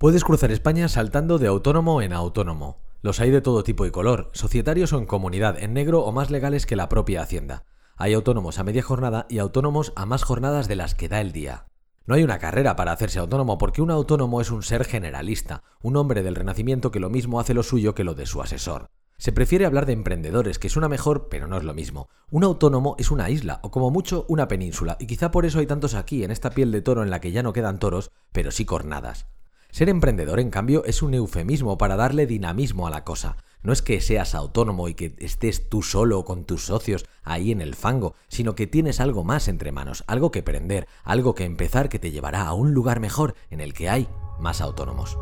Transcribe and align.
Puedes 0.00 0.24
cruzar 0.24 0.50
España 0.50 0.88
saltando 0.88 1.36
de 1.36 1.46
autónomo 1.46 2.00
en 2.00 2.14
autónomo. 2.14 2.78
Los 3.02 3.20
hay 3.20 3.30
de 3.30 3.42
todo 3.42 3.62
tipo 3.64 3.84
y 3.84 3.90
color, 3.90 4.30
societarios 4.32 4.94
o 4.94 4.98
en 4.98 5.04
comunidad, 5.04 5.62
en 5.62 5.74
negro 5.74 6.00
o 6.04 6.10
más 6.10 6.30
legales 6.30 6.64
que 6.64 6.74
la 6.74 6.88
propia 6.88 7.20
Hacienda. 7.20 7.66
Hay 7.98 8.14
autónomos 8.14 8.58
a 8.58 8.64
media 8.64 8.82
jornada 8.82 9.26
y 9.28 9.40
autónomos 9.40 9.92
a 9.96 10.06
más 10.06 10.22
jornadas 10.22 10.68
de 10.68 10.76
las 10.76 10.94
que 10.94 11.10
da 11.10 11.20
el 11.20 11.32
día. 11.32 11.66
No 12.06 12.14
hay 12.14 12.22
una 12.22 12.38
carrera 12.38 12.76
para 12.76 12.92
hacerse 12.92 13.18
autónomo 13.18 13.58
porque 13.58 13.82
un 13.82 13.90
autónomo 13.90 14.40
es 14.40 14.50
un 14.50 14.62
ser 14.62 14.86
generalista, 14.86 15.64
un 15.82 15.98
hombre 15.98 16.22
del 16.22 16.34
renacimiento 16.34 16.90
que 16.90 16.98
lo 16.98 17.10
mismo 17.10 17.38
hace 17.38 17.52
lo 17.52 17.62
suyo 17.62 17.94
que 17.94 18.04
lo 18.04 18.14
de 18.14 18.24
su 18.24 18.40
asesor. 18.40 18.88
Se 19.18 19.32
prefiere 19.32 19.66
hablar 19.66 19.84
de 19.84 19.92
emprendedores, 19.92 20.58
que 20.58 20.70
suena 20.70 20.88
mejor, 20.88 21.28
pero 21.28 21.46
no 21.46 21.58
es 21.58 21.64
lo 21.64 21.74
mismo. 21.74 22.08
Un 22.30 22.44
autónomo 22.44 22.96
es 22.98 23.10
una 23.10 23.28
isla, 23.28 23.60
o 23.62 23.70
como 23.70 23.90
mucho 23.90 24.24
una 24.30 24.48
península, 24.48 24.96
y 24.98 25.06
quizá 25.06 25.30
por 25.30 25.44
eso 25.44 25.58
hay 25.58 25.66
tantos 25.66 25.92
aquí, 25.92 26.24
en 26.24 26.30
esta 26.30 26.48
piel 26.52 26.72
de 26.72 26.80
toro 26.80 27.02
en 27.02 27.10
la 27.10 27.20
que 27.20 27.32
ya 27.32 27.42
no 27.42 27.52
quedan 27.52 27.78
toros, 27.78 28.12
pero 28.32 28.50
sí 28.50 28.64
cornadas. 28.64 29.26
Ser 29.70 29.88
emprendedor, 29.88 30.40
en 30.40 30.50
cambio, 30.50 30.84
es 30.84 31.02
un 31.02 31.14
eufemismo 31.14 31.78
para 31.78 31.96
darle 31.96 32.26
dinamismo 32.26 32.86
a 32.86 32.90
la 32.90 33.04
cosa. 33.04 33.36
No 33.62 33.72
es 33.72 33.82
que 33.82 34.00
seas 34.00 34.34
autónomo 34.34 34.88
y 34.88 34.94
que 34.94 35.14
estés 35.18 35.68
tú 35.68 35.82
solo 35.82 36.24
con 36.24 36.44
tus 36.44 36.64
socios 36.64 37.04
ahí 37.22 37.52
en 37.52 37.60
el 37.60 37.74
fango, 37.74 38.14
sino 38.28 38.54
que 38.54 38.66
tienes 38.66 39.00
algo 39.00 39.22
más 39.22 39.48
entre 39.48 39.70
manos, 39.70 40.02
algo 40.06 40.30
que 40.30 40.42
prender, 40.42 40.88
algo 41.04 41.34
que 41.34 41.44
empezar 41.44 41.88
que 41.88 41.98
te 41.98 42.10
llevará 42.10 42.46
a 42.46 42.54
un 42.54 42.72
lugar 42.72 43.00
mejor 43.00 43.34
en 43.50 43.60
el 43.60 43.74
que 43.74 43.88
hay 43.88 44.08
más 44.40 44.60
autónomos. 44.60 45.18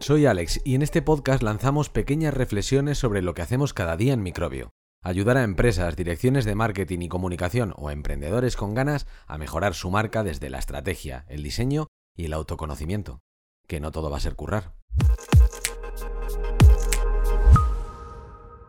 Soy 0.00 0.26
Alex 0.26 0.60
y 0.64 0.74
en 0.74 0.82
este 0.82 1.00
podcast 1.00 1.42
lanzamos 1.42 1.88
pequeñas 1.88 2.34
reflexiones 2.34 2.98
sobre 2.98 3.22
lo 3.22 3.32
que 3.32 3.42
hacemos 3.42 3.72
cada 3.72 3.96
día 3.96 4.12
en 4.12 4.22
Microbio 4.22 4.72
ayudar 5.06 5.36
a 5.36 5.44
empresas, 5.44 5.94
direcciones 5.94 6.44
de 6.44 6.56
marketing 6.56 6.98
y 7.00 7.08
comunicación 7.08 7.72
o 7.76 7.90
emprendedores 7.90 8.56
con 8.56 8.74
ganas 8.74 9.06
a 9.28 9.38
mejorar 9.38 9.74
su 9.74 9.88
marca 9.90 10.24
desde 10.24 10.50
la 10.50 10.58
estrategia, 10.58 11.24
el 11.28 11.44
diseño 11.44 11.86
y 12.16 12.24
el 12.24 12.32
autoconocimiento. 12.32 13.20
Que 13.68 13.78
no 13.78 13.92
todo 13.92 14.10
va 14.10 14.16
a 14.16 14.20
ser 14.20 14.34
currar. 14.34 14.74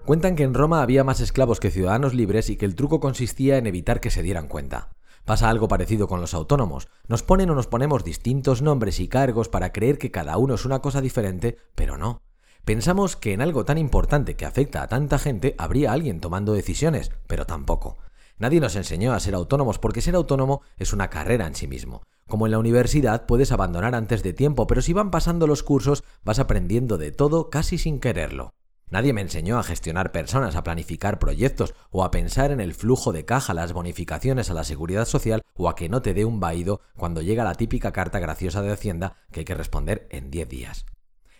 Cuentan 0.05 0.35
que 0.35 0.43
en 0.43 0.53
Roma 0.53 0.83
había 0.83 1.03
más 1.03 1.21
esclavos 1.21 1.59
que 1.59 1.71
ciudadanos 1.71 2.13
libres 2.13 2.51
y 2.51 2.55
que 2.55 2.65
el 2.65 2.75
truco 2.75 2.99
consistía 2.99 3.57
en 3.57 3.65
evitar 3.65 3.99
que 3.99 4.11
se 4.11 4.21
dieran 4.21 4.47
cuenta. 4.47 4.91
Pasa 5.25 5.49
algo 5.49 5.67
parecido 5.67 6.07
con 6.07 6.21
los 6.21 6.35
autónomos. 6.35 6.87
Nos 7.07 7.23
ponen 7.23 7.49
o 7.49 7.55
nos 7.55 7.67
ponemos 7.67 8.03
distintos 8.03 8.61
nombres 8.61 8.99
y 8.99 9.07
cargos 9.07 9.49
para 9.49 9.73
creer 9.73 9.97
que 9.97 10.11
cada 10.11 10.37
uno 10.37 10.53
es 10.53 10.65
una 10.65 10.79
cosa 10.79 11.01
diferente, 11.01 11.57
pero 11.73 11.97
no. 11.97 12.21
Pensamos 12.67 13.15
que 13.15 13.31
en 13.31 13.41
algo 13.41 13.63
tan 13.63 13.77
importante 13.77 14.35
que 14.35 14.45
afecta 14.45 14.81
a 14.81 14.89
tanta 14.89 15.19
gente 15.19 15.55
habría 15.57 15.93
alguien 15.93 16.19
tomando 16.19 16.51
decisiones, 16.51 17.11
pero 17.25 17.45
tampoco. 17.45 17.97
Nadie 18.39 18.59
nos 18.59 18.75
enseñó 18.75 19.13
a 19.13 19.21
ser 19.21 19.35
autónomos 19.35 19.79
porque 19.79 20.01
ser 20.01 20.15
autónomo 20.15 20.61
es 20.75 20.91
una 20.91 21.09
carrera 21.09 21.47
en 21.47 21.55
sí 21.55 21.65
mismo. 21.65 22.01
Como 22.27 22.45
en 22.45 22.51
la 22.51 22.59
universidad 22.59 23.25
puedes 23.25 23.53
abandonar 23.53 23.95
antes 23.95 24.21
de 24.21 24.33
tiempo, 24.33 24.67
pero 24.67 24.81
si 24.81 24.91
van 24.91 25.11
pasando 25.11 25.47
los 25.47 25.63
cursos 25.63 26.03
vas 26.25 26.39
aprendiendo 26.39 26.97
de 26.97 27.13
todo 27.13 27.49
casi 27.49 27.77
sin 27.77 28.01
quererlo. 28.01 28.53
Nadie 28.89 29.13
me 29.13 29.21
enseñó 29.21 29.59
a 29.59 29.63
gestionar 29.63 30.11
personas, 30.11 30.57
a 30.57 30.65
planificar 30.65 31.19
proyectos 31.19 31.73
o 31.89 32.03
a 32.03 32.11
pensar 32.11 32.51
en 32.51 32.59
el 32.59 32.73
flujo 32.73 33.13
de 33.13 33.23
caja, 33.23 33.53
las 33.53 33.71
bonificaciones 33.71 34.49
a 34.49 34.53
la 34.53 34.65
seguridad 34.65 35.05
social 35.05 35.41
o 35.55 35.69
a 35.69 35.75
que 35.75 35.87
no 35.87 36.01
te 36.01 36.13
dé 36.13 36.25
un 36.25 36.41
vaído 36.41 36.81
cuando 36.97 37.21
llega 37.21 37.45
la 37.45 37.55
típica 37.55 37.93
carta 37.93 38.19
graciosa 38.19 38.61
de 38.61 38.73
Hacienda 38.73 39.15
que 39.31 39.39
hay 39.39 39.45
que 39.45 39.55
responder 39.55 40.05
en 40.11 40.29
10 40.31 40.49
días 40.49 40.85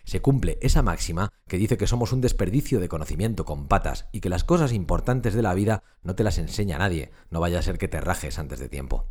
se 0.08 0.22
cumple 0.22 0.56
esa 0.62 0.80
máxima 0.80 1.34
que 1.46 1.58
dice 1.58 1.76
que 1.76 1.86
somos 1.86 2.14
un 2.14 2.22
desperdicio 2.22 2.80
de 2.80 2.88
conocimiento 2.88 3.44
con 3.44 3.68
patas 3.68 4.08
y 4.10 4.20
que 4.20 4.30
las 4.30 4.42
cosas 4.42 4.72
importantes 4.72 5.34
de 5.34 5.42
la 5.42 5.52
vida 5.52 5.82
no 6.02 6.14
te 6.14 6.24
las 6.24 6.38
enseña 6.38 6.78
nadie, 6.78 7.10
no 7.30 7.40
vaya 7.40 7.58
a 7.58 7.62
ser 7.62 7.76
que 7.76 7.88
te 7.88 8.00
rajes 8.00 8.38
antes 8.38 8.58
de 8.58 8.70
tiempo. 8.70 9.04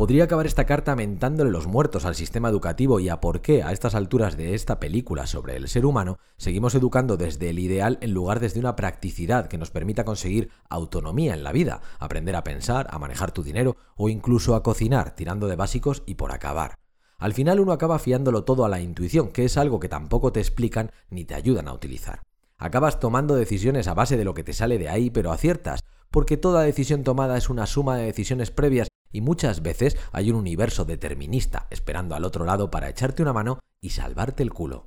Podría 0.00 0.24
acabar 0.24 0.46
esta 0.46 0.64
carta 0.64 0.96
mentándole 0.96 1.50
los 1.50 1.66
muertos 1.66 2.06
al 2.06 2.14
sistema 2.14 2.48
educativo 2.48 3.00
y 3.00 3.10
a 3.10 3.20
por 3.20 3.42
qué 3.42 3.62
a 3.62 3.70
estas 3.70 3.94
alturas 3.94 4.38
de 4.38 4.54
esta 4.54 4.80
película 4.80 5.26
sobre 5.26 5.56
el 5.56 5.68
ser 5.68 5.84
humano 5.84 6.16
seguimos 6.38 6.74
educando 6.74 7.18
desde 7.18 7.50
el 7.50 7.58
ideal 7.58 7.98
en 8.00 8.14
lugar 8.14 8.40
desde 8.40 8.60
una 8.60 8.76
practicidad 8.76 9.46
que 9.46 9.58
nos 9.58 9.70
permita 9.70 10.06
conseguir 10.06 10.48
autonomía 10.70 11.34
en 11.34 11.44
la 11.44 11.52
vida, 11.52 11.82
aprender 11.98 12.34
a 12.34 12.44
pensar, 12.44 12.86
a 12.88 12.98
manejar 12.98 13.32
tu 13.32 13.42
dinero 13.42 13.76
o 13.94 14.08
incluso 14.08 14.54
a 14.54 14.62
cocinar 14.62 15.14
tirando 15.14 15.48
de 15.48 15.56
básicos 15.56 16.02
y 16.06 16.14
por 16.14 16.32
acabar. 16.32 16.78
Al 17.18 17.34
final 17.34 17.60
uno 17.60 17.72
acaba 17.72 17.98
fiándolo 17.98 18.44
todo 18.44 18.64
a 18.64 18.70
la 18.70 18.80
intuición, 18.80 19.28
que 19.28 19.44
es 19.44 19.58
algo 19.58 19.80
que 19.80 19.90
tampoco 19.90 20.32
te 20.32 20.40
explican 20.40 20.92
ni 21.10 21.26
te 21.26 21.34
ayudan 21.34 21.68
a 21.68 21.74
utilizar. 21.74 22.22
Acabas 22.56 23.00
tomando 23.00 23.34
decisiones 23.34 23.86
a 23.86 23.92
base 23.92 24.16
de 24.16 24.24
lo 24.24 24.32
que 24.32 24.44
te 24.44 24.54
sale 24.54 24.78
de 24.78 24.88
ahí, 24.88 25.10
pero 25.10 25.30
aciertas, 25.30 25.84
porque 26.10 26.38
toda 26.38 26.62
decisión 26.62 27.04
tomada 27.04 27.36
es 27.36 27.50
una 27.50 27.66
suma 27.66 27.98
de 27.98 28.06
decisiones 28.06 28.50
previas 28.50 28.88
y 29.12 29.20
muchas 29.20 29.62
veces 29.62 29.96
hay 30.12 30.30
un 30.30 30.36
universo 30.36 30.84
determinista 30.84 31.66
esperando 31.70 32.14
al 32.14 32.24
otro 32.24 32.44
lado 32.44 32.70
para 32.70 32.88
echarte 32.88 33.22
una 33.22 33.32
mano 33.32 33.60
y 33.80 33.90
salvarte 33.90 34.42
el 34.42 34.52
culo. 34.52 34.86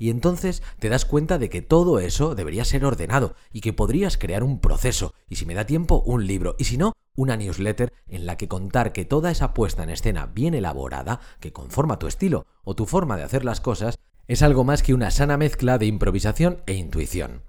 Y 0.00 0.08
entonces 0.08 0.62
te 0.78 0.88
das 0.88 1.04
cuenta 1.04 1.38
de 1.38 1.50
que 1.50 1.60
todo 1.60 1.98
eso 1.98 2.34
debería 2.34 2.64
ser 2.64 2.86
ordenado 2.86 3.34
y 3.52 3.60
que 3.60 3.74
podrías 3.74 4.16
crear 4.16 4.42
un 4.42 4.58
proceso, 4.58 5.12
y 5.28 5.36
si 5.36 5.44
me 5.44 5.54
da 5.54 5.66
tiempo, 5.66 6.02
un 6.06 6.26
libro, 6.26 6.56
y 6.58 6.64
si 6.64 6.78
no, 6.78 6.94
una 7.14 7.36
newsletter 7.36 7.92
en 8.08 8.24
la 8.24 8.38
que 8.38 8.48
contar 8.48 8.94
que 8.94 9.04
toda 9.04 9.30
esa 9.30 9.52
puesta 9.52 9.82
en 9.82 9.90
escena 9.90 10.24
bien 10.24 10.54
elaborada, 10.54 11.20
que 11.38 11.52
conforma 11.52 11.98
tu 11.98 12.06
estilo 12.06 12.46
o 12.64 12.74
tu 12.74 12.86
forma 12.86 13.18
de 13.18 13.24
hacer 13.24 13.44
las 13.44 13.60
cosas, 13.60 13.98
es 14.26 14.40
algo 14.40 14.64
más 14.64 14.82
que 14.82 14.94
una 14.94 15.10
sana 15.10 15.36
mezcla 15.36 15.76
de 15.76 15.84
improvisación 15.86 16.62
e 16.64 16.74
intuición. 16.74 17.42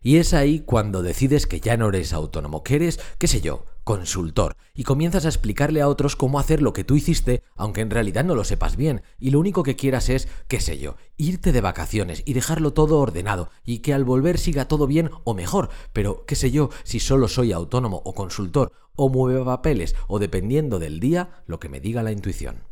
Y 0.00 0.18
es 0.18 0.32
ahí 0.32 0.60
cuando 0.60 1.02
decides 1.02 1.48
que 1.48 1.58
ya 1.58 1.76
no 1.76 1.88
eres 1.88 2.12
autónomo, 2.12 2.62
que 2.62 2.76
eres, 2.76 3.00
qué 3.18 3.26
sé 3.26 3.40
yo, 3.40 3.64
consultor, 3.86 4.56
y 4.74 4.82
comienzas 4.82 5.26
a 5.26 5.28
explicarle 5.28 5.80
a 5.80 5.86
otros 5.86 6.16
cómo 6.16 6.40
hacer 6.40 6.60
lo 6.60 6.72
que 6.72 6.82
tú 6.82 6.96
hiciste, 6.96 7.44
aunque 7.54 7.82
en 7.82 7.90
realidad 7.90 8.24
no 8.24 8.34
lo 8.34 8.42
sepas 8.42 8.74
bien, 8.74 9.02
y 9.20 9.30
lo 9.30 9.38
único 9.38 9.62
que 9.62 9.76
quieras 9.76 10.08
es, 10.08 10.26
qué 10.48 10.60
sé 10.60 10.78
yo, 10.78 10.96
irte 11.16 11.52
de 11.52 11.60
vacaciones 11.60 12.24
y 12.26 12.32
dejarlo 12.32 12.72
todo 12.72 12.98
ordenado, 12.98 13.48
y 13.64 13.78
que 13.78 13.94
al 13.94 14.02
volver 14.02 14.38
siga 14.38 14.66
todo 14.66 14.88
bien 14.88 15.10
o 15.22 15.34
mejor, 15.34 15.70
pero 15.92 16.24
qué 16.26 16.34
sé 16.34 16.50
yo, 16.50 16.70
si 16.82 16.98
solo 16.98 17.28
soy 17.28 17.52
autónomo 17.52 18.02
o 18.04 18.12
consultor, 18.12 18.72
o 18.96 19.08
mueve 19.08 19.44
papeles, 19.44 19.94
o 20.08 20.18
dependiendo 20.18 20.80
del 20.80 20.98
día, 20.98 21.44
lo 21.46 21.60
que 21.60 21.68
me 21.68 21.78
diga 21.78 22.02
la 22.02 22.10
intuición. 22.10 22.64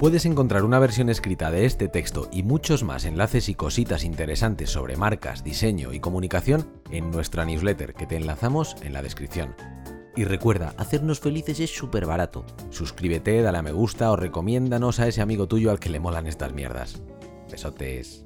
Puedes 0.00 0.24
encontrar 0.24 0.64
una 0.64 0.78
versión 0.78 1.10
escrita 1.10 1.50
de 1.50 1.66
este 1.66 1.86
texto 1.86 2.30
y 2.32 2.42
muchos 2.42 2.84
más 2.84 3.04
enlaces 3.04 3.50
y 3.50 3.54
cositas 3.54 4.02
interesantes 4.02 4.70
sobre 4.70 4.96
marcas, 4.96 5.44
diseño 5.44 5.92
y 5.92 6.00
comunicación 6.00 6.66
en 6.90 7.10
nuestra 7.10 7.44
newsletter 7.44 7.92
que 7.92 8.06
te 8.06 8.16
enlazamos 8.16 8.76
en 8.80 8.94
la 8.94 9.02
descripción. 9.02 9.54
Y 10.16 10.24
recuerda, 10.24 10.72
hacernos 10.78 11.20
felices 11.20 11.60
es 11.60 11.76
súper 11.76 12.06
barato. 12.06 12.46
Suscríbete, 12.70 13.42
dale 13.42 13.58
a 13.58 13.62
me 13.62 13.72
gusta 13.72 14.10
o 14.10 14.16
recomiéndanos 14.16 15.00
a 15.00 15.06
ese 15.06 15.20
amigo 15.20 15.48
tuyo 15.48 15.70
al 15.70 15.78
que 15.78 15.90
le 15.90 16.00
molan 16.00 16.26
estas 16.26 16.54
mierdas. 16.54 17.02
Besotes. 17.50 18.24